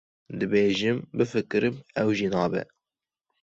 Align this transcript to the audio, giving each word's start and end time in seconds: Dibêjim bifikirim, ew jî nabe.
Dibêjim 0.39 0.97
bifikirim, 1.17 1.75
ew 2.01 2.09
jî 2.17 2.27
nabe. 2.33 2.61